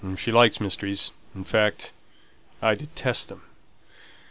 [0.17, 1.93] She likes mysteries, in fact,
[2.59, 3.43] and I detest them.